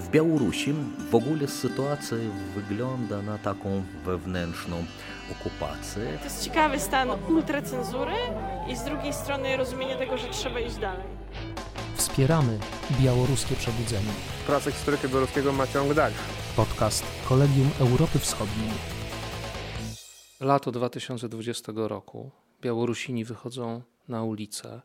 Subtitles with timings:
[0.00, 0.74] w Białorusi
[1.10, 2.16] w ogóle sytuacja
[2.54, 4.84] wygląda na taką wewnętrzną
[5.32, 6.18] okupację.
[6.18, 8.12] To jest ciekawy stan ultracenzury
[8.68, 11.06] i z drugiej strony rozumienie tego, że trzeba iść dalej.
[11.94, 12.58] Wspieramy
[13.00, 14.12] białoruskie przebudzenie.
[14.46, 16.18] Praca historyka białoruskiego ma ciąg dalszy.
[16.56, 18.70] Podcast Kolegium Europy Wschodniej.
[20.40, 22.30] Lato 2020 roku
[22.60, 24.82] Białorusini wychodzą na ulicę,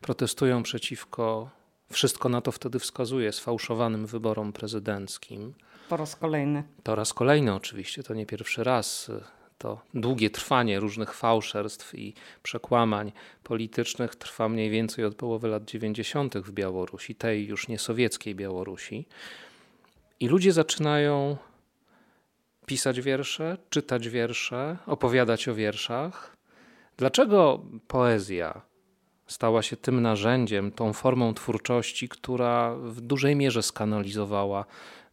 [0.00, 1.50] protestują przeciwko
[1.92, 5.54] wszystko na to wtedy wskazuje sfałszowanym wyborom prezydenckim.
[5.88, 6.62] Po raz kolejny.
[6.82, 9.10] Po raz kolejny oczywiście, to nie pierwszy raz.
[9.58, 13.12] To długie trwanie różnych fałszerstw i przekłamań
[13.42, 16.38] politycznych trwa mniej więcej od połowy lat 90.
[16.38, 19.06] w Białorusi, tej już nie sowieckiej Białorusi.
[20.20, 21.36] I ludzie zaczynają
[22.66, 26.36] pisać wiersze, czytać wiersze, opowiadać o wierszach.
[26.96, 28.67] Dlaczego poezja
[29.28, 34.64] stała się tym narzędziem, tą formą twórczości, która w dużej mierze skanalizowała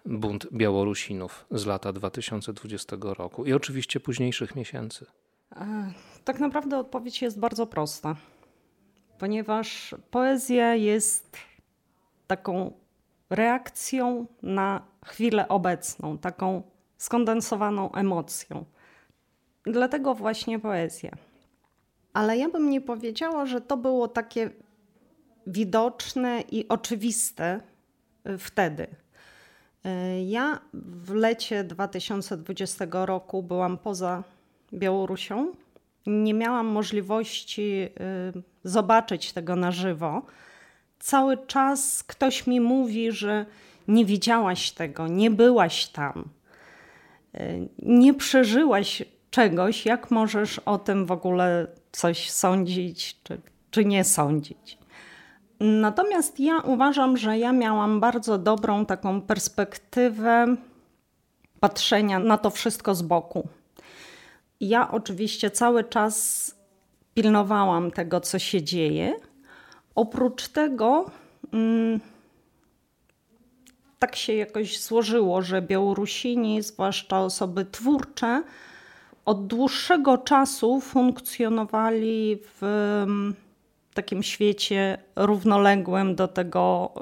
[0.06, 5.06] bunt Białorusinów z lata 2020 roku i oczywiście późniejszych miesięcy?
[6.24, 8.16] Tak naprawdę odpowiedź jest bardzo prosta,
[9.20, 11.38] ponieważ poezja jest
[12.28, 12.72] taką
[13.30, 16.64] reakcją na chwilę obecną, taką
[16.98, 18.66] skondensowaną emocją.
[19.64, 21.12] Dlatego właśnie poezja.
[22.16, 24.50] Ale ja bym nie powiedziała, że to było takie
[25.48, 27.60] widoczne i oczywiste
[28.30, 28.88] y, wtedy.
[29.86, 29.90] Y,
[30.26, 34.24] ja w lecie 2020 roku byłam poza
[34.74, 35.54] Białorusią.
[36.08, 37.90] Nie miałam możliwości y,
[38.64, 40.22] zobaczyć tego na żywo.
[41.00, 43.46] Cały czas ktoś mi mówi, że
[43.88, 46.30] nie widziałaś tego, nie byłaś tam,
[47.80, 54.78] nie przeżyłaś czegoś, jak możesz o tym w ogóle coś sądzić, czy, czy nie sądzić.
[55.60, 60.56] Natomiast ja uważam, że ja miałam bardzo dobrą taką perspektywę
[61.60, 63.48] patrzenia na to wszystko z boku.
[64.60, 66.56] Ja oczywiście cały czas
[67.14, 69.14] pilnowałam tego, co się dzieje.
[69.96, 71.06] Oprócz tego,
[71.54, 72.00] mm,
[74.00, 78.44] tak się jakoś złożyło, że Białorusini, zwłaszcza osoby twórcze,
[79.26, 82.64] od dłuższego czasu funkcjonowali w
[83.04, 83.36] mm,
[83.94, 86.94] takim świecie równoległym do tego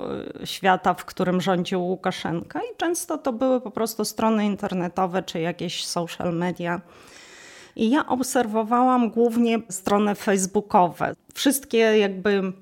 [0.42, 5.40] y, świata, w którym rządził Łukaszenka, i często to były po prostu strony internetowe czy
[5.40, 6.82] jakieś social media.
[7.76, 11.14] I ja obserwowałam głównie strony facebookowe.
[11.34, 12.54] Wszystkie jakby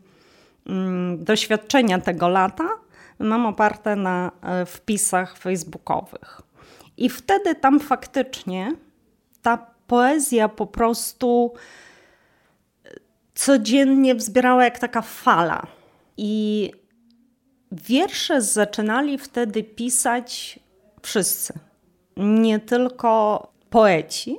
[0.67, 2.69] mm, doświadczenia tego lata
[3.19, 6.41] mam oparte na e, wpisach facebookowych.
[6.97, 8.75] I wtedy tam faktycznie
[9.41, 11.53] ta poezja po prostu
[13.35, 15.67] codziennie wzbierała jak taka fala.
[16.17, 16.71] I
[17.71, 20.59] wiersze zaczynali wtedy pisać
[21.01, 21.53] wszyscy,
[22.17, 24.37] nie tylko poeci.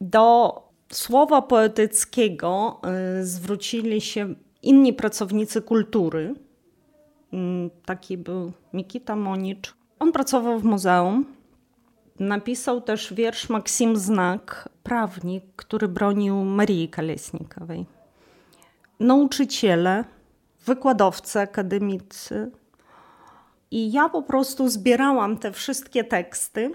[0.00, 0.54] Do
[0.92, 2.80] słowa poetyckiego
[3.20, 6.34] y, zwrócili się inni pracownicy kultury.
[7.32, 9.74] Mm, taki był Mikita Monicz.
[9.98, 11.39] On pracował w muzeum
[12.20, 17.86] Napisał też wiersz Maksim Znak, prawnik, który bronił Marii Kalesnikowej.
[19.00, 20.04] Nauczyciele,
[20.66, 22.50] wykładowcy akademicy.
[23.70, 26.70] I ja po prostu zbierałam te wszystkie teksty.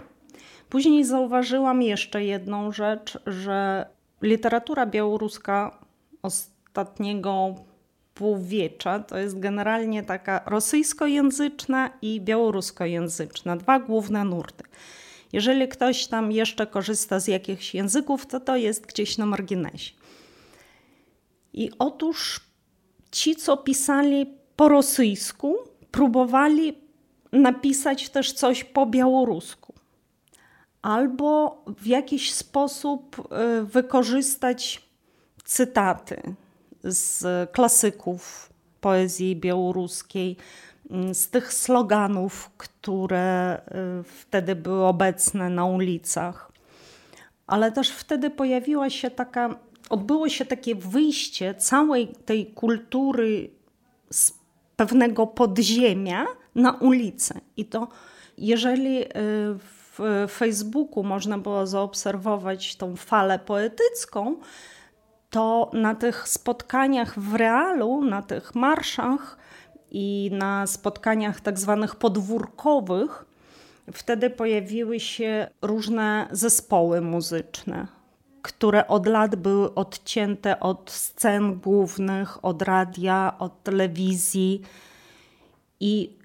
[0.70, 3.86] Później zauważyłam jeszcze jedną rzecz, że
[4.22, 5.80] literatura białoruska
[6.22, 7.56] ostatniego
[8.14, 14.64] półwiecza to jest generalnie taka rosyjskojęzyczna i białoruskojęzyczna, dwa główne nurty.
[15.36, 19.94] Jeżeli ktoś tam jeszcze korzysta z jakichś języków, to to jest gdzieś na marginesie.
[21.54, 22.40] I otóż
[23.12, 24.26] ci, co pisali
[24.56, 25.56] po rosyjsku,
[25.92, 26.74] próbowali
[27.32, 29.74] napisać też coś po białorusku.
[30.82, 34.82] Albo w jakiś sposób e, wykorzystać
[35.46, 36.36] cytaty
[36.84, 38.50] z klasyków
[38.82, 40.38] poezji białoruskiej,
[41.14, 43.62] z tych sloganów, które
[44.00, 46.52] y, wtedy były obecne na ulicach.
[47.48, 49.56] Ale też wtedy pojawiła się taka,
[49.90, 53.50] odbyło się takie wyjście całej tej kultury
[54.12, 54.34] z
[54.76, 57.40] pewnego podziemia na ulicę.
[57.58, 57.88] I to,
[58.38, 59.08] jeżeli y,
[59.98, 64.36] w Facebooku można było zaobserwować tą falę poetycką,
[65.30, 69.38] to na tych spotkaniach w realu, na tych marszach,
[69.98, 73.26] i na spotkaniach tak zwanych podwórkowych
[73.94, 77.88] wtedy pojawiły się różne zespoły muzyczne,
[78.42, 84.62] które od lat były odcięte od scen głównych, od radia, od telewizji.
[85.80, 86.18] I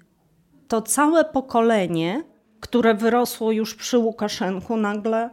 [0.67, 2.23] to całe pokolenie,
[2.59, 5.29] które wyrosło już przy Łukaszenku, nagle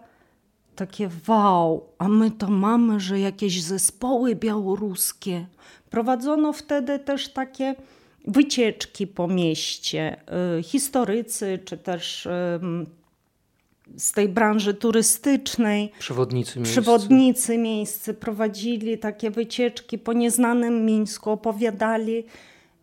[0.76, 5.46] takie wow, a my to mamy, że jakieś zespoły białoruskie.
[5.90, 7.74] Prowadzono wtedy też takie
[8.26, 10.16] wycieczki po mieście.
[10.58, 12.28] Y, historycy, czy też
[13.96, 15.92] z tej branży turystycznej.
[15.98, 16.72] Przewodnicy miejscy.
[16.72, 22.24] Przewodnicy miejscy prowadzili takie wycieczki po nieznanym Mińsku, opowiadali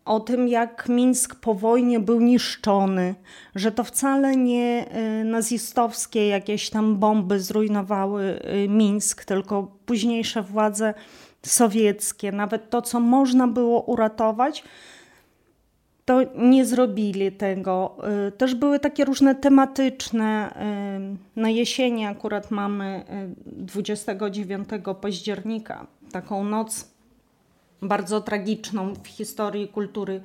[0.04, 3.14] o tym, jak Mińsk po wojnie był niszczony,
[3.54, 4.86] że to wcale nie
[5.20, 10.94] y, nazistowskie jakieś tam bomby zrujnowały y, Mińsk, tylko późniejsze władze
[11.42, 12.32] sowieckie.
[12.32, 14.64] Nawet to, co można było uratować,
[16.06, 17.96] to nie zrobili tego.
[18.28, 20.54] Y, też były takie różne tematyczne.
[21.36, 23.04] Na jesieni akurat mamy
[23.46, 24.68] 29
[25.00, 26.88] października taką noc
[27.82, 30.20] bardzo tragiczną w historii kultury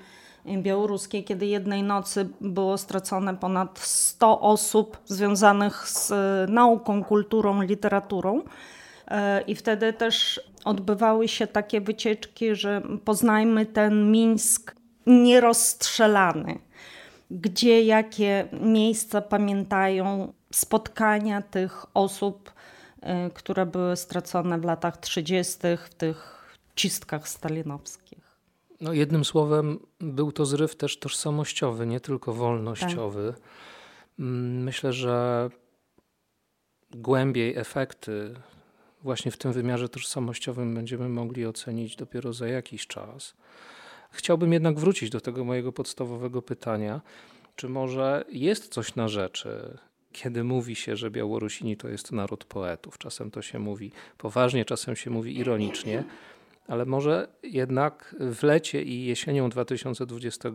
[0.58, 6.12] białoruskiej, kiedy jednej nocy było stracone ponad 100 osób związanych z
[6.50, 8.42] nauką, kulturą, literaturą.
[9.48, 14.81] I wtedy też odbywały się takie wycieczki, że poznajmy ten Mińsk
[15.12, 16.60] nierozstrzelany,
[17.32, 22.52] gdzie jakie miejsca pamiętają spotkania tych osób,
[23.02, 26.42] e, które były stracone w latach 30., w tych
[26.76, 28.22] czystkach stalinowskich.
[28.82, 33.34] No jednym słowem był to zryw też tożsamościowy, nie tylko wolnościowy.
[33.34, 33.42] Tak.
[34.20, 35.50] Mm, myślę, że
[36.92, 38.36] głębiej efekty
[39.04, 43.34] właśnie w tym wymiarze tożsamościowym będziemy mogli ocenić dopiero za jakiś czas.
[44.12, 47.02] Chciałbym jednak wrócić do tego mojego podstawowego pytania,
[47.56, 49.78] czy może jest coś na rzeczy,
[50.12, 52.98] kiedy mówi się, że Białorusini to jest naród poetów.
[52.98, 56.04] Czasem to się mówi poważnie, czasem się mówi ironicznie
[56.72, 60.50] ale może jednak w lecie i jesienią 2020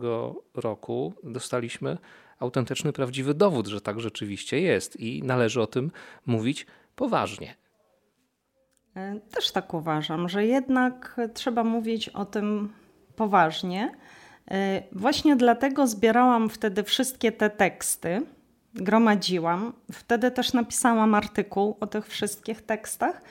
[0.55, 1.99] roku dostaliśmy
[2.39, 5.91] autentyczny, prawdziwy dowód, że tak rzeczywiście jest i należy o tym
[6.27, 6.67] mówić
[6.97, 7.55] poważnie.
[8.97, 12.73] E, też tak uważam, że jednak trzeba mówić o tym
[13.17, 13.93] poważnie.
[14.51, 18.23] E, właśnie dlatego zbierałam wtedy wszystkie te teksty,
[18.75, 19.73] gromadziłam.
[19.93, 23.23] Wtedy też napisałam artykuł o tych wszystkich tekstach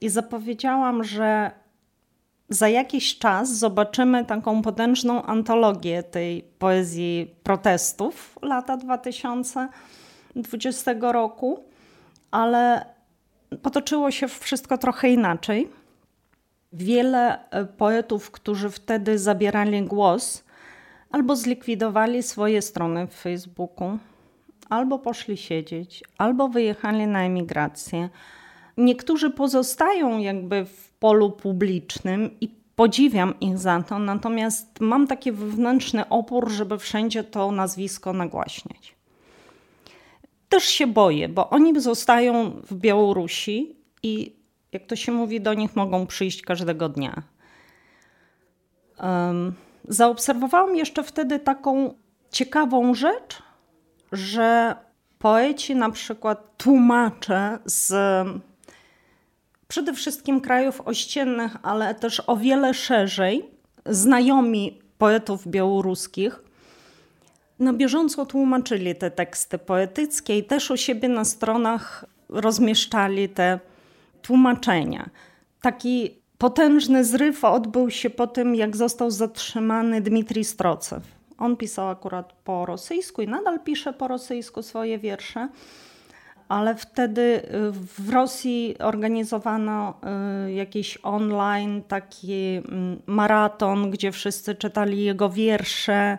[0.00, 1.50] i zapowiedziałam, że
[2.48, 11.64] za jakiś czas zobaczymy taką potężną antologię tej poezji protestów lata 2020 roku,
[12.30, 12.86] ale
[13.62, 15.68] potoczyło się wszystko trochę inaczej.
[16.74, 20.44] Wiele e, poetów, którzy wtedy zabierali głos,
[21.10, 23.98] albo zlikwidowali swoje strony w Facebooku,
[24.70, 28.08] albo poszli siedzieć, albo wyjechali na emigrację.
[28.76, 36.08] Niektórzy pozostają jakby w polu publicznym i podziwiam ich za to, natomiast mam taki wewnętrzny
[36.08, 38.94] opór, żeby wszędzie to nazwisko nagłaśniać.
[40.48, 44.32] Też się boję, bo oni zostają w Białorusi i
[44.74, 47.22] jak to się mówi, do nich mogą przyjść każdego dnia.
[49.88, 51.94] Zaobserwowałam jeszcze wtedy taką
[52.30, 53.42] ciekawą rzecz,
[54.12, 54.76] że
[55.18, 57.94] poeci, na przykład tłumacze z
[59.68, 63.50] przede wszystkim krajów ościennych, ale też o wiele szerzej,
[63.86, 66.40] znajomi poetów białoruskich,
[67.58, 73.60] na bieżąco tłumaczyli te teksty poetyckie i też u siebie na stronach rozmieszczali te
[74.26, 75.10] tłumaczenia.
[75.60, 81.02] Taki potężny zryw odbył się po tym, jak został zatrzymany Dmitrij Strocew.
[81.38, 85.48] On pisał akurat po rosyjsku i nadal pisze po rosyjsku swoje wiersze
[86.48, 89.94] ale wtedy y, w Rosji organizowano
[90.48, 96.18] y, jakiś online taki mm, maraton, gdzie wszyscy czytali jego wiersze.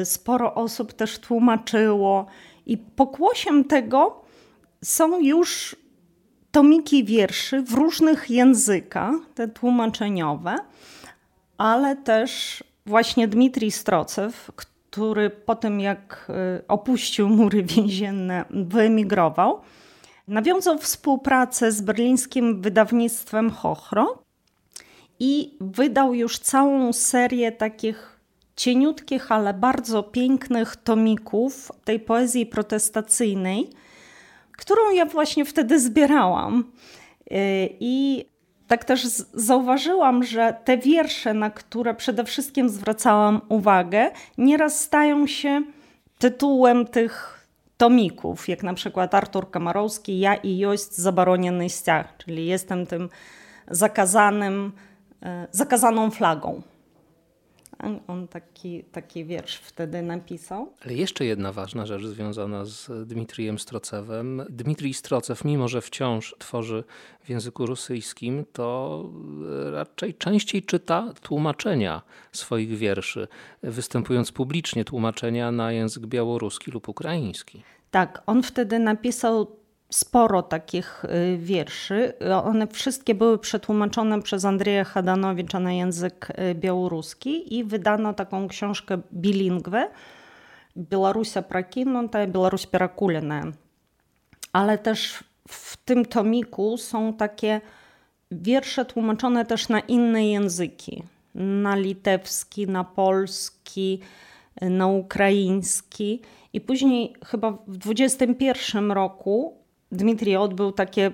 [0.00, 2.26] Y, sporo osób też tłumaczyło,
[2.66, 4.24] i pokłosiem tego
[4.84, 5.76] są już
[6.56, 10.56] tomiki wierszy w różnych językach, te tłumaczeniowe,
[11.58, 19.60] ale też właśnie Dmitrij Strocew, który po tym jak y, opuścił mury więzienne, wyemigrował,
[20.28, 24.18] nawiązał współpracę z berlińskim wydawnictwem Hochro
[25.20, 28.20] i wydał już całą serię takich
[28.56, 33.70] cieniutkich, ale bardzo pięknych tomików tej poezji protestacyjnej,
[34.56, 36.72] którą ja właśnie wtedy zbierałam.
[37.32, 37.34] Y,
[37.80, 38.26] I
[38.66, 45.62] tak też zauważyłam, że te wiersze, na które przede wszystkim zwracałam uwagę, nieraz stają się
[46.18, 47.46] tytułem tych
[47.76, 53.08] tomików, jak na przykład Artur Kamarowski, Ja i Jość zabaroniony stiach, czyli jestem tym
[53.70, 54.72] zakazanym,
[55.22, 56.62] e, zakazaną flagą.
[58.06, 60.72] On taki, taki wiersz wtedy napisał.
[60.84, 64.42] Ale jeszcze jedna ważna rzecz związana z Dmitrijem Strocewem.
[64.50, 66.84] Dmitrij Strocew, mimo że wciąż tworzy
[67.24, 69.04] w języku rosyjskim, to
[69.72, 72.02] raczej częściej czyta tłumaczenia
[72.32, 73.28] swoich wierszy,
[73.62, 77.62] występując publicznie tłumaczenia na język białoruski lub ukraiński.
[77.90, 79.56] Tak, on wtedy napisał
[79.90, 82.12] sporo takich y, wierszy.
[82.44, 89.00] One wszystkie były przetłumaczone przez Andrzeja Hadanowicza na język y, białoruski i wydano taką książkę
[89.14, 89.88] bilingwę
[90.76, 93.42] Białorusia prakinuta, Białoruś perakulina.
[94.52, 97.60] Ale też w tym tomiku są takie
[98.30, 101.02] wiersze tłumaczone też na inne języki.
[101.34, 104.00] Na litewski, na polski,
[104.60, 106.22] na ukraiński.
[106.52, 111.10] I później chyba w 21 roku Dmitrij odbył takie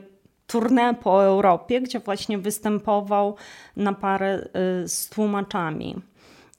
[0.46, 3.36] tournée po Europie, gdzie właśnie występował
[3.76, 4.48] na parę
[4.84, 5.96] y, z tłumaczami.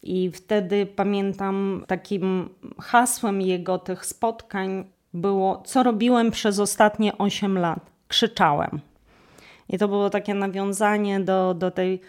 [0.03, 7.79] I wtedy pamiętam takim hasłem jego tych spotkań było: Co robiłem przez ostatnie 8 lat?
[8.07, 8.79] Krzyczałem.
[9.69, 12.01] I to było takie nawiązanie do, do tej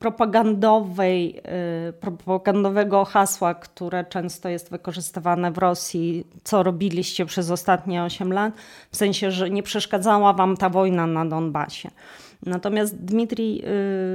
[0.00, 1.40] propagandowej,
[1.88, 8.54] y, propagandowego hasła, które często jest wykorzystywane w Rosji, co robiliście przez ostatnie 8 lat,
[8.90, 11.90] w sensie, że nie przeszkadzała wam ta wojna na Donbasie.
[12.46, 13.62] Natomiast Dmitrij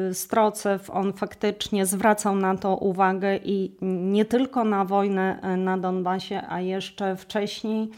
[0.10, 5.78] y, Strocew, on faktycznie zwracał na to uwagę i nie tylko na wojnę y, na
[5.78, 7.90] Donbasie, a jeszcze wcześniej,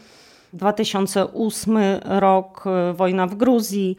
[0.52, 2.64] 2008 rok,
[2.94, 3.96] wojna w Gruzji,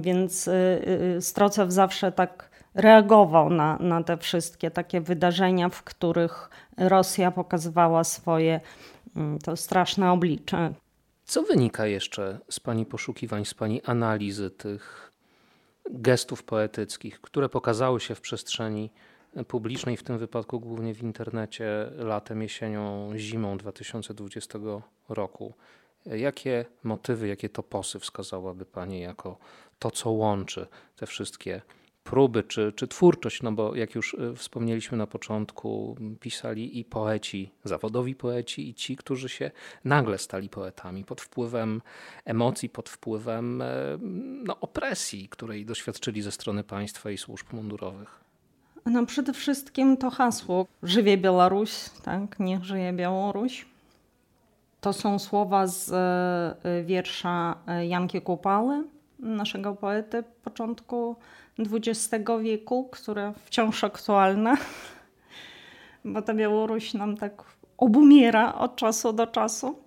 [0.00, 0.50] więc
[1.20, 8.60] Strocew zawsze tak reagował na, na te wszystkie takie wydarzenia, w których Rosja pokazywała swoje
[9.16, 10.74] mm, to straszne oblicze.
[11.24, 15.12] Co wynika jeszcze z Pani poszukiwań, z Pani analizy tych
[15.90, 18.90] gestów poetyckich, które pokazały się w przestrzeni
[19.48, 24.58] publicznej, w tym wypadku głównie w internecie, latem, jesienią, zimą 2020
[25.08, 25.54] roku?
[26.06, 29.38] Jakie motywy, jakie toposy wskazałaby Pani jako
[29.78, 31.62] to, co łączy te wszystkie
[32.04, 37.50] próby czy, czy twórczość, no bo jak już y, wspomnieliśmy na początku, pisali i poeci,
[37.64, 39.50] zawodowi poeci, i ci, którzy się
[39.84, 41.82] nagle stali poetami pod wpływem
[42.24, 43.98] emocji, pod wpływem e,
[44.44, 48.20] no, opresji, której doświadczyli ze strony państwa i służb mundurowych.
[48.86, 51.70] No przede wszystkim to hasło Żywie Białoruś,
[52.02, 52.40] tak?
[52.40, 53.66] Niech żyje Białoruś.
[54.80, 58.84] To są słowa z e, wiersza e, Janki Kupały,
[59.22, 61.16] naszego poety początku
[61.58, 64.56] XX wieku, które wciąż aktualne,
[66.04, 67.44] bo ta Białoruś nam tak
[67.78, 69.82] obumiera od czasu do czasu.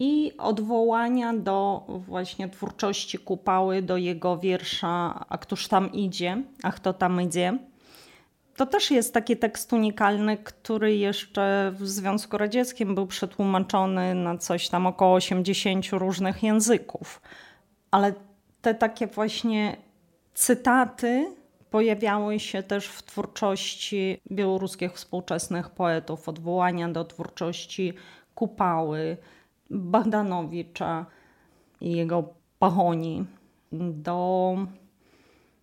[0.00, 6.92] I odwołania do właśnie twórczości Kupały, do jego wiersza A któż tam idzie, a kto
[6.92, 7.58] tam idzie.
[8.56, 14.68] To też jest taki tekst unikalny, który jeszcze w Związku Radzieckim był przetłumaczony na coś
[14.68, 17.20] tam około 80 różnych języków.
[17.90, 18.12] Ale
[18.62, 19.76] te takie właśnie
[20.34, 21.34] cytaty
[21.70, 27.92] pojawiały się też w twórczości białoruskich współczesnych poetów, odwołania do twórczości
[28.34, 29.16] Kupały,
[29.70, 31.06] Bagdanowicza
[31.80, 33.26] i jego Pachoni,
[33.72, 34.56] do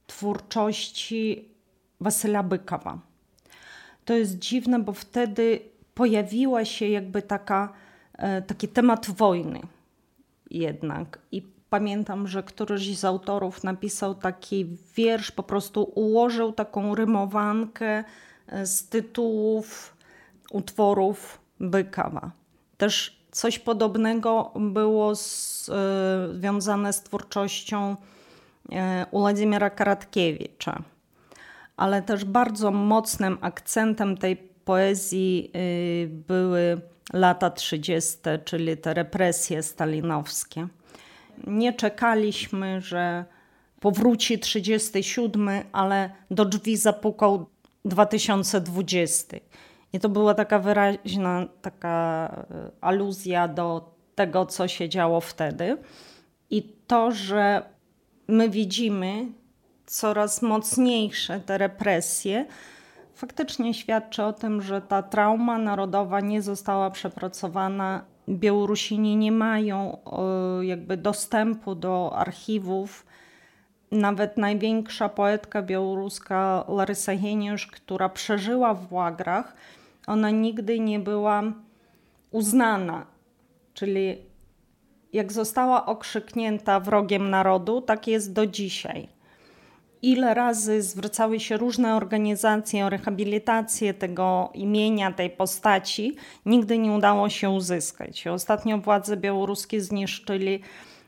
[0.08, 1.50] twórczości
[2.00, 3.00] Wasyla Bykawa.
[4.06, 5.60] To jest dziwne, bo wtedy
[5.94, 7.74] pojawiła się jakby taka,
[8.14, 9.60] e, taki temat wojny
[10.50, 18.04] jednak i pamiętam, że któryś z autorów napisał taki wiersz, po prostu ułożył taką rymowankę
[18.48, 19.96] e, z tytułów
[20.52, 22.32] utworów Bykawa.
[22.78, 25.16] Też coś podobnego było y,
[26.34, 28.76] związane z twórczością y,
[29.12, 30.84] Władimira Karatkiewicza.
[31.78, 35.52] Ale też bardzo mocnym akcentem tej poezji
[36.10, 36.82] były
[37.14, 40.68] lata 30., czyli te represje stalinowskie
[41.48, 43.26] nie czekaliśmy, że
[43.80, 47.46] powróci 37, ale do drzwi zapukał
[47.86, 49.38] 2020.
[49.94, 55.78] I to była taka wyraźna taka e, aluzja do tego, co się działo wtedy.
[56.50, 57.64] I to, że
[58.28, 59.26] my widzimy
[59.86, 62.46] coraz mocniejsze te represje,
[63.16, 69.98] faktycznie świadczy o tym, że ta trauma narodowa nie została przepracowana Białorusini nie mają
[70.62, 73.06] jakby dostępu do archiwów.
[73.92, 79.56] Nawet największa poetka białoruska Larysa Hieniusz, która przeżyła w łagrach,
[80.08, 81.44] ona nigdy nie była
[82.32, 83.06] uznana.
[83.74, 84.18] Czyli
[85.14, 89.08] jak została okrzyknięta wrogiem narodu, tak jest do dzisiaj.
[90.12, 97.30] Ile razy zwracały się różne organizacje o rehabilitację tego imienia, tej postaci, nigdy nie udało
[97.30, 98.28] się uzyskać.
[98.28, 100.60] Ostatnio władze białoruskie zniszczyli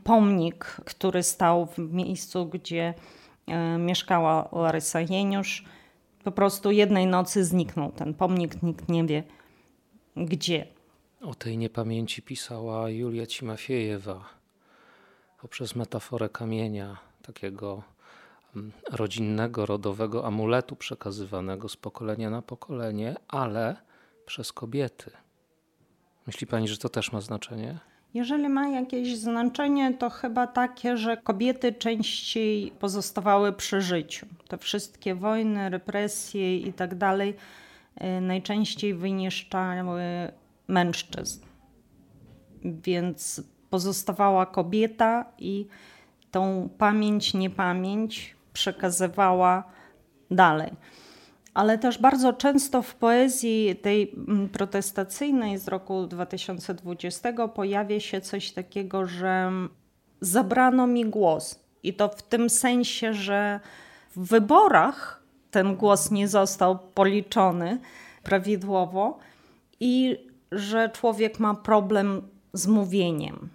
[0.04, 2.94] pomnik, który stał w miejscu, gdzie
[3.48, 5.66] e, mieszkała Larysa Jeniusz.
[6.24, 9.24] Po prostu jednej nocy zniknął ten pomnik, nikt nie wie
[10.26, 10.68] gdzie.
[11.22, 14.30] O tej niepamięci pisała Julia Cimafiejewa
[15.42, 17.84] poprzez metaforę kamienia, takiego
[18.92, 23.76] rodzinnego, rodowego amuletu przekazywanego z pokolenia na pokolenie, ale
[24.26, 25.12] przez kobiety.
[26.28, 27.80] Myśli pani, że to też ma znaczenie?
[28.14, 34.26] Jeżeli ma jakieś znaczenie, to chyba takie, że kobiety częściej pozostawały przy życiu.
[34.48, 37.36] Te wszystkie wojny, represje i tak dalej
[38.02, 40.02] y, najczęściej wyniszczały
[40.68, 41.46] mężczyzn.
[42.64, 45.68] Więc pozostawała kobieta i
[46.32, 49.64] tą pamięć, niepamięć przekazywała
[50.32, 50.72] dalej.
[51.54, 58.52] Ale też bardzo często w poezji tej mm, protestacyjnej z roku 2020 pojawia się coś
[58.52, 59.52] takiego, że
[60.22, 61.60] zabrano mi głos.
[61.84, 63.60] I to w tym sensie, że
[64.16, 67.80] w wyborach ten głos nie został policzony
[68.24, 69.18] prawidłowo
[69.80, 70.18] i
[70.52, 72.22] że człowiek ma problem
[72.54, 73.50] z mówieniem.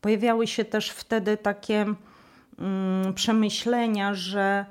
[0.00, 1.96] Pojawiały się też wtedy takie mm,
[3.14, 4.66] przemyślenia, że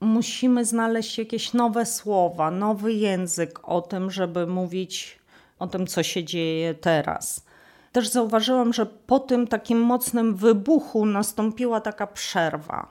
[0.00, 5.18] musimy znaleźć jakieś nowe słowa, nowy język o tym, żeby mówić
[5.58, 7.44] o tym, co się dzieje teraz.
[7.92, 12.88] Też zauważyłam, że po tym takim mocnym wybuchu nastąpiła taka przerwa.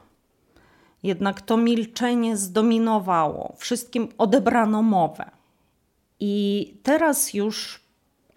[1.03, 5.31] Jednak to milczenie zdominowało, wszystkim odebrano mowę.
[6.19, 7.81] I teraz już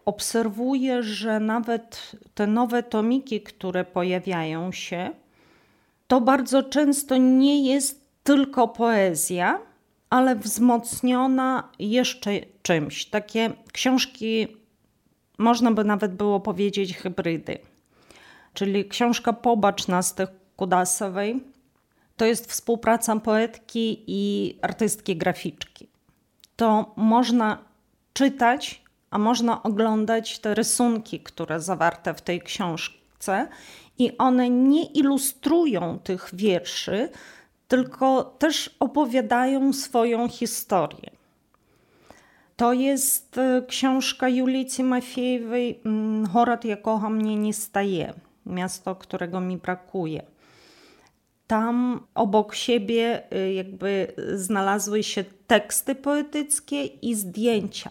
[0.04, 5.10] obserwuję, że nawet te nowe tomiki, które pojawiają się,
[6.12, 9.58] to bardzo często nie jest tylko poezja,
[10.10, 12.30] ale wzmocniona jeszcze
[12.62, 13.06] czymś.
[13.06, 14.56] Takie książki,
[15.38, 17.58] można by nawet było powiedzieć, hybrydy.
[18.54, 21.44] Czyli książka Pobacz nas tych Kudasowej
[22.16, 25.88] to jest współpraca poetki i artystki graficzki.
[26.56, 27.58] To można
[28.12, 33.48] czytać, a można oglądać te rysunki, które zawarte w tej książce, książce
[33.98, 37.08] i one nie ilustrują tych wierszy,
[37.68, 41.10] tylko też opowiadają swoją historię.
[42.56, 48.14] To jest e, książka Julicy Mafiejewej mm, Horad Jakocha mnie nie staje,
[48.46, 50.22] miasto, którego mi brakuje.
[51.46, 57.90] Tam obok siebie e, jakby znalazły się teksty poetyckie i zdjęcia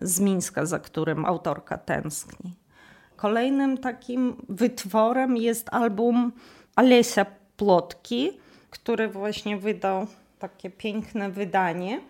[0.00, 2.61] z Mińska, za którym autorka tęskni.
[3.22, 6.32] Kolejnym takim wytworem jest album
[6.76, 8.30] Alesia Plotki,
[8.70, 10.06] który właśnie wydał
[10.38, 12.00] takie piękne wydanie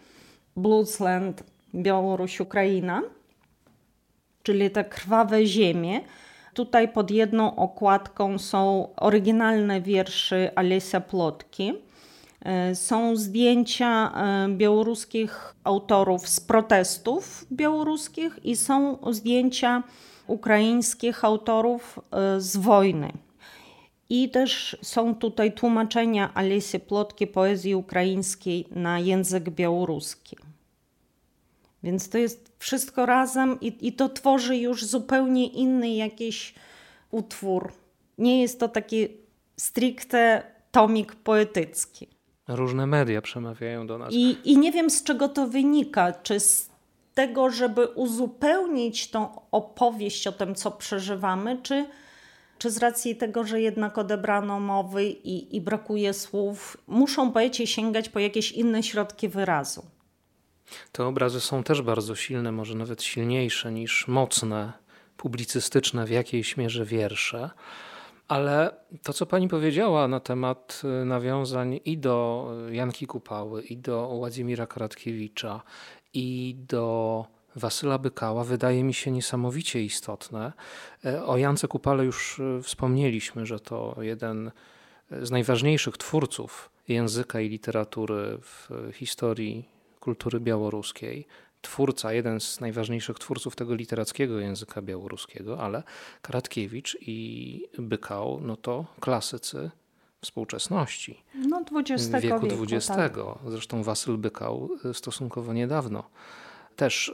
[0.57, 1.43] Bluesland
[1.75, 3.03] Białoruś Ukraina,
[4.43, 6.01] czyli te krwawe ziemie.
[6.55, 11.73] Tutaj pod jedną okładką są oryginalne wiersze Alesia Plotki.
[12.41, 19.83] E, są zdjęcia e, białoruskich autorów z protestów białoruskich i są zdjęcia
[20.33, 23.13] ukraińskich autorów e, z wojny.
[24.09, 30.37] I też są tutaj tłumaczenia Alesy Plotki poezji ukraińskiej na język białoruski.
[31.83, 36.55] Więc to jest wszystko razem i, i to tworzy już zupełnie inny jakiś
[37.11, 37.73] utwór.
[38.19, 39.09] Nie jest to taki
[39.57, 42.09] stricte tomik poetycki.
[42.49, 44.15] Różne media przemawiają do nas.
[44.15, 46.13] I, I nie wiem z czego to wynika.
[46.13, 46.72] Czy z
[47.15, 51.87] tego, żeby uzupełnić tą opowieść o tym, co przeżywamy, czy
[52.63, 58.09] czy z racji tego, że jednak odebrano mowy i, i brakuje słów, muszą poeci sięgać
[58.09, 59.87] po jakieś inne środki wyrazu?
[60.93, 64.73] Te obrazy są też bardzo silne, może nawet silniejsze niż mocne,
[65.17, 67.51] publicystyczne w jakiejś mierze wiersze.
[68.29, 68.71] Ale
[69.03, 74.67] to, co pani powiedziała na temat y, nawiązań i do Janki Kupały, i do Władzimira
[74.67, 75.63] Karatkiewicza,
[76.15, 80.53] i do Wasyla Bykała wydaje mi się niesamowicie istotne.
[81.05, 84.51] E, o Jance Kupale już e, wspomnieliśmy, że to jeden
[85.23, 89.69] z najważniejszych twórców języka i literatury w historii
[90.01, 91.27] kultury białoruskiej.
[91.63, 95.83] Twórca, jeden z najważniejszich twórców tego literackiego języka białoruskiego, ale
[96.23, 99.71] Karatkiewicz i Bykał, no to klasycy
[100.23, 101.23] współczesności.
[101.35, 102.89] No, XX wieku wieku, XX.
[102.89, 103.15] Tak.
[103.47, 106.05] Zresztą Wasyl Bykał stosunkowo niedawno
[106.77, 107.13] też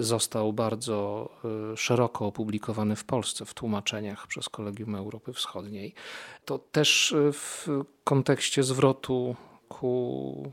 [0.00, 1.28] został bardzo
[1.76, 5.94] szeroko opublikowany w Polsce w tłumaczeniach przez Kolegium Europy Wschodniej.
[6.44, 7.68] To też w
[8.04, 9.36] kontekście zwrotu
[9.68, 10.52] ku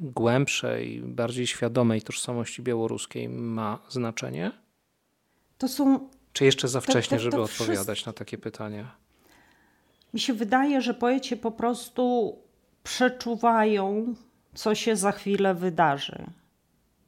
[0.00, 4.52] głębszej, bardziej świadomej tożsamości białoruskiej ma znaczenie?
[5.58, 6.08] To są.
[6.32, 8.96] Czy jeszcze za wcześnie, to, to, to żeby odpowiadać na takie pytania?
[10.16, 12.36] Mi się wydaje, że poeci po prostu
[12.82, 14.14] przeczuwają,
[14.54, 16.24] co się za chwilę wydarzy.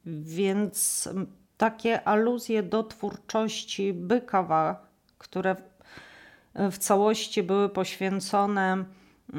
[0.05, 1.09] Więc
[1.57, 5.55] takie aluzje do twórczości Bykawa, które
[6.55, 8.85] w całości były poświęcone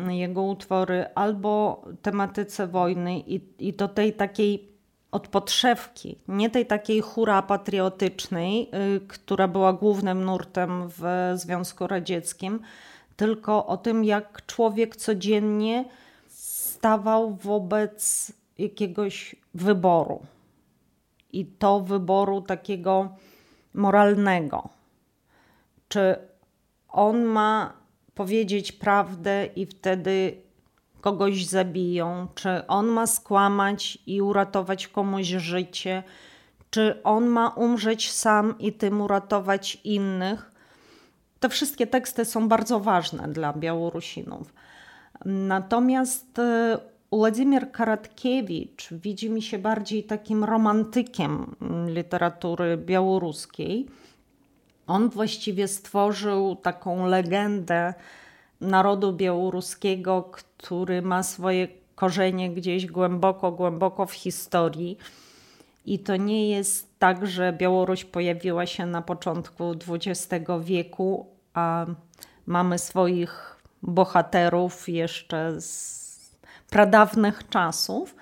[0.09, 4.69] jego utwory albo tematyce wojny i, i do tej takiej
[5.11, 12.61] od podszewki, nie tej takiej hura patriotycznej, y, która była głównym nurtem w Związku Radzieckim,
[13.21, 15.85] tylko o tym, jak człowiek codziennie
[16.29, 20.21] stawał wobec jakiegoś wyboru.
[21.33, 23.09] I to wyboru takiego
[23.75, 24.69] moralnego.
[25.89, 26.17] Czy
[26.89, 27.73] on ma
[28.15, 30.43] powiedzieć prawdę i wtedy
[31.01, 36.03] kogoś zabiją, czy on ma skłamać i uratować komuś życie,
[36.71, 40.50] czy on ma umrzeć sam i tym uratować innych.
[41.41, 44.55] Te wszystkie teksty są bardzo ważne dla Białorusinów.
[45.25, 46.79] Natomiast e,
[47.13, 53.87] Władimir Karatkiewicz widzi mi się bardziej takim romantykiem literatury białoruskiej.
[54.87, 57.95] On właściwie stworzył taką legendę
[58.61, 64.99] narodu białoruskiego, który ma swoje korzenie gdzieś głęboko, głęboko w historii.
[65.87, 71.87] I to nie jest tak, że Białoruś pojawiła się na początku XX wieku, a
[72.47, 76.01] mamy swoich bohaterów jeszcze z
[76.71, 78.17] pradawnych czasów.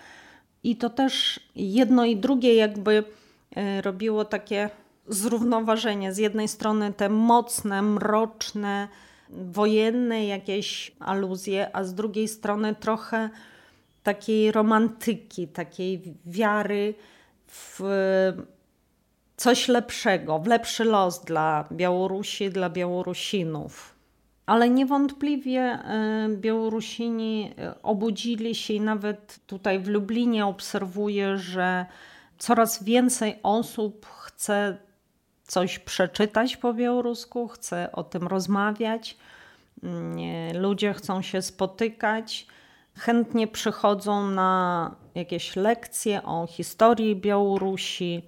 [0.64, 3.04] I to też jedno i drugie jakby
[3.56, 4.70] e, robiło takie
[5.08, 6.12] zrównoważenie.
[6.12, 8.88] Z jednej strony te mocne, mroczne,
[9.30, 13.30] wojenne jakieś aluzje, a z drugiej strony trochę
[14.02, 16.94] takiej romantyki, takiej wiary
[17.48, 17.80] w
[19.36, 23.94] coś lepszego, w lepszy los dla Białorusi, dla Białorusinów.
[24.46, 31.86] Ale niewątpliwie e, Białorusini e, obudzili się i nawet tutaj w Lublinie obserwuję, że
[32.38, 34.76] coraz więcej osób chce
[35.42, 39.16] coś przeczytać po białorusku, chce o tym rozmawiać.
[39.82, 40.16] Mm,
[40.62, 42.46] ludzie chcą się spotykać,
[42.98, 48.22] chętnie przychodzą na jakieś lekcje o historii Białorusi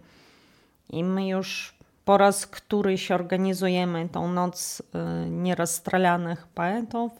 [0.90, 4.84] i my już po raz któryś organizujemy tą noc y,
[5.30, 7.12] nierozstrelanych poetów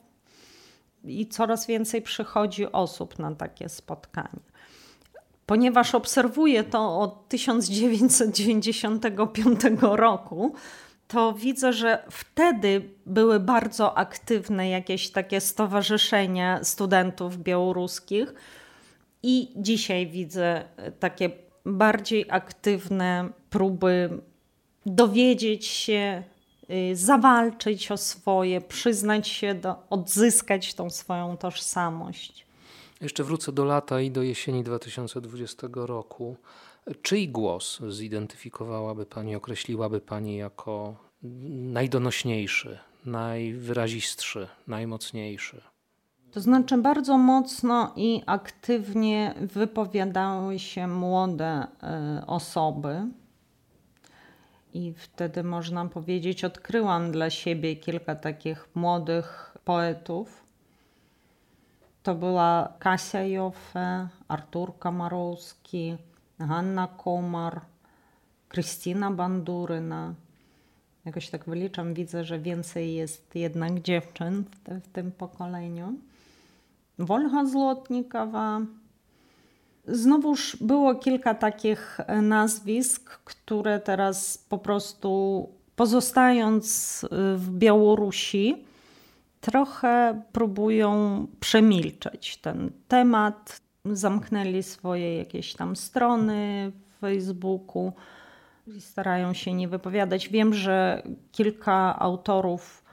[1.05, 4.51] i coraz więcej przychodzi osób na takie spotkania
[5.51, 10.55] ponieważ obserwuję to od 1995 roku,
[11.13, 18.35] to widzę, że wtedy były bardzo aktywne jakieś takie stowarzyszenia studentów białoruskich,
[19.23, 20.65] i dzisiaj widzę
[21.01, 21.31] takie
[21.67, 24.21] bardziej aktywne próby
[24.87, 26.23] dowiedzieć się,
[26.71, 32.47] y, zawalczyć o swoje, przyznać się, do, odzyskać tą swoją tożsamość.
[33.01, 36.37] Jeszcze wrócę do lata i do jesieni 2020 roku.
[37.03, 40.97] Czyj głos zidentyfikowałaby Pani, określiłaby Pani jako
[41.73, 45.63] najdonośniejszy, najwyrazistszy, najmocniejszy?
[46.33, 51.67] To znaczy, bardzo mocno i aktywnie wypowiadały się młode
[52.23, 53.07] y, osoby.
[54.75, 60.41] I wtedy można powiedzieć, odkryłam dla siebie kilka takich młodych poetów
[62.03, 65.97] to była Kasia Joffe, Artur Kamarowski,
[66.49, 67.61] Hanna Komar,
[68.49, 70.15] Krystyna Banduryna.
[71.05, 75.95] Jakoś tak wyliczam, widzę, że więcej jest jednak dziewczyn w, te, w tym pokoleniu.
[76.99, 78.61] Wolga Złotnikowa.
[79.87, 88.65] Znowuż było kilka takich nazwisk, które teraz po prostu pozostając w Białorusi,
[89.41, 93.61] trochę próbują przemilczeć ten temat.
[93.85, 97.93] Zamknęli swoje jakieś tam strony w Facebooku
[98.67, 100.29] i starają się nie wypowiadać.
[100.29, 102.85] Wiem, że kilka autorów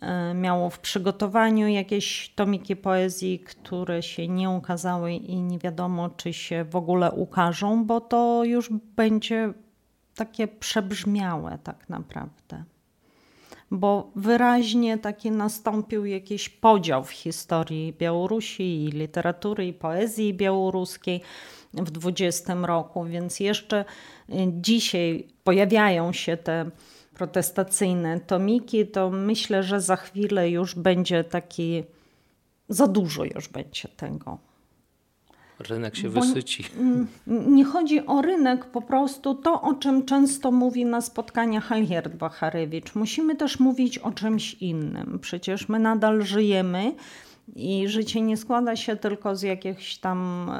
[0.00, 6.32] e, miało w przygotowaniu jakieś tomiki poezji, które się nie ukazały i nie wiadomo, czy
[6.32, 9.52] się w ogóle ukażą, bo to już będzie
[10.14, 12.64] takie przebrzmiałe tak naprawdę.
[13.70, 21.20] Bo wyraźnie taki nastąpił jakiś podział w historii Białorusi i literatury i poezji białoruskiej
[21.74, 23.84] w 20 roku, więc jeszcze
[24.30, 26.70] y, dzisiaj pojawiają się te
[27.14, 31.84] protestacyjne tomiki, to myślę, że za chwilę już będzie taki,
[32.68, 34.49] za dużo już będzie tego.
[35.68, 36.64] Rynek się Bo wysyci.
[37.26, 42.94] Nie chodzi o rynek, po prostu to, o czym często mówi na spotkaniach Halgerd Bacharewicz.
[42.94, 45.18] Musimy też mówić o czymś innym.
[45.22, 46.94] Przecież my nadal żyjemy
[47.56, 50.50] i życie nie składa się tylko z jakąś tam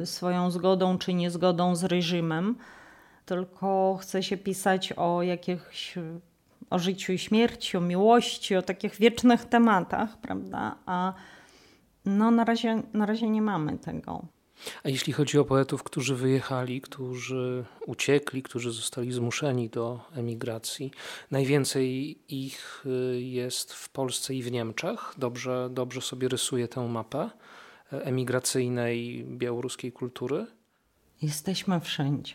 [0.00, 2.54] e, swoją zgodą czy niezgodą z reżimem,
[3.26, 5.98] tylko chce się pisać o jakichś
[6.70, 10.76] o życiu i śmierci, o miłości, o takich wiecznych tematach, prawda?
[10.86, 11.12] A
[12.04, 14.35] no na razie, na razie nie mamy tego.
[14.84, 20.90] A jeśli chodzi o poetów, którzy wyjechali, którzy uciekli, którzy zostali zmuszeni do emigracji,
[21.30, 25.14] najwięcej ich y, jest w Polsce i w Niemczech.
[25.18, 27.30] Dobrze, dobrze sobie rysuje tę mapę
[27.92, 30.46] e, emigracyjnej białoruskiej kultury?
[31.22, 32.34] Jesteśmy wszędzie.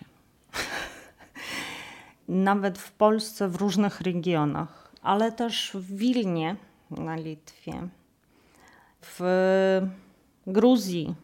[2.27, 6.55] Nawet w Polsce, w różnych regionach, ale też w Wilnie
[6.91, 7.87] na Litwie,
[9.01, 9.21] w
[10.47, 11.15] Gruzji,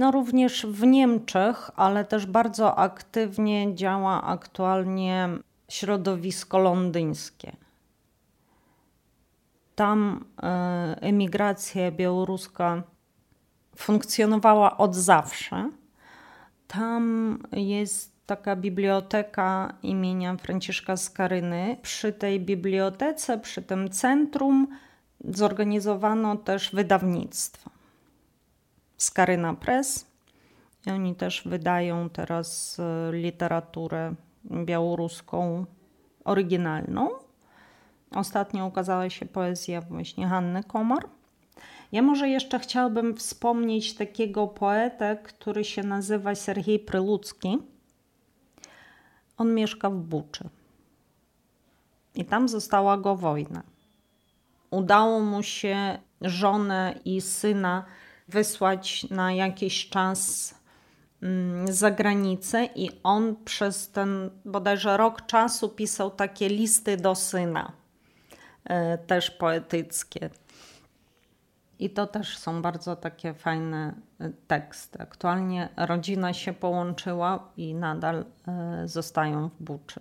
[0.00, 5.28] no również w Niemczech, ale też bardzo aktywnie działa aktualnie
[5.68, 7.52] środowisko londyńskie.
[9.74, 12.82] Tam e, emigracja białoruska
[13.76, 15.70] funkcjonowała od zawsze.
[16.66, 21.76] Tam jest taka biblioteka imienia Franciszka Skaryny.
[21.82, 24.66] Przy tej bibliotece, przy tym centrum
[25.24, 27.79] zorganizowano też wydawnictwo.
[29.00, 30.06] Skaryna Press.
[30.86, 35.66] I oni też wydają teraz e, literaturę białoruską
[36.24, 37.08] oryginalną.
[38.10, 41.08] Ostatnio ukazała się poezja właśnie Hanny Komar.
[41.92, 47.58] Ja może jeszcze chciałabym wspomnieć takiego poetę, który się nazywa Sergiej Prylucki.
[49.36, 50.48] On mieszka w Buczy.
[52.14, 53.62] I tam została go wojna.
[54.70, 57.84] Udało mu się żonę i syna
[58.30, 60.54] wysłać na jakiś czas
[61.22, 67.72] mm, za granicę i on przez ten bodajże rok czasu pisał takie listy do syna,
[68.64, 70.30] e, też poetyckie.
[71.78, 74.98] I to też są bardzo takie fajne e, teksty.
[74.98, 80.00] Aktualnie rodzina się połączyła i nadal e, zostają w Buczy.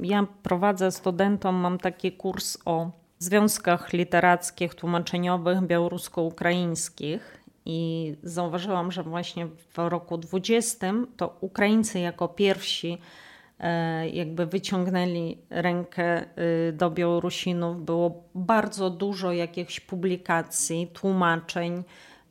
[0.00, 2.90] Ja prowadzę studentom, mam taki kurs o
[3.22, 12.98] związkach literackich, tłumaczeniowych białorusko-ukraińskich i zauważyłam, że właśnie w roku 20 to Ukraińcy jako pierwsi
[13.58, 16.26] e, jakby wyciągnęli rękę e,
[16.72, 17.84] do Białorusinów.
[17.84, 21.84] Było bardzo dużo jakichś publikacji, tłumaczeń,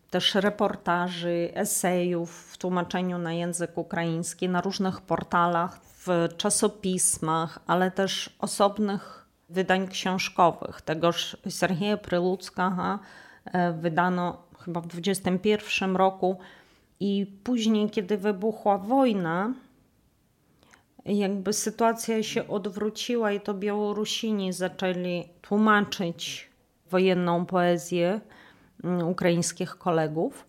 [0.09, 8.35] też reportaży, esejów w tłumaczeniu na język ukraiński na różnych portalach, w czasopismach, ale też
[8.39, 9.18] osobnych
[9.49, 10.81] wydań książkowych.
[10.81, 12.99] Tegoż Serhieja Prylucka
[13.45, 16.37] e, wydano chyba w 21 roku
[16.99, 19.53] i później, kiedy wybuchła wojna,
[21.05, 26.49] jakby sytuacja się odwróciła i to Białorusini zaczęli tłumaczyć
[26.89, 28.19] wojenną poezję
[28.83, 30.45] mm, ukraińskich kolegów.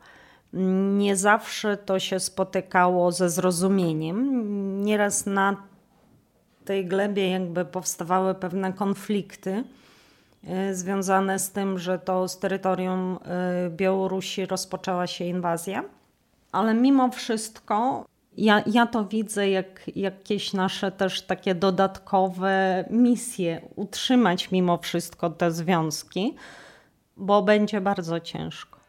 [0.98, 4.44] Nie zawsze to się spotykało ze zrozumieniem.
[4.84, 5.69] Nieraz na
[6.70, 9.64] tej glebie jakby powstawały pewne konflikty
[10.46, 15.84] e, związane z tym, że to z terytorium e, Białorusi rozpoczęła się inwazja.
[16.52, 18.04] Ale mimo wszystko
[18.36, 25.50] ja, ja to widzę jak jakieś nasze też takie dodatkowe misje, utrzymać mimo wszystko te
[25.50, 26.34] związki,
[27.16, 28.79] bo będzie bardzo ciężko.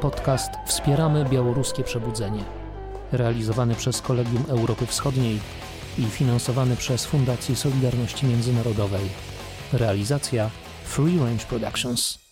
[0.00, 2.44] Podcast Wspieramy Białoruskie Przebudzenie,
[3.12, 5.40] realizowany przez Kolegium Europy Wschodniej
[5.98, 9.08] i finansowany przez Fundację Solidarności Międzynarodowej.
[9.72, 10.50] Realizacja
[10.84, 12.29] Free Range Productions.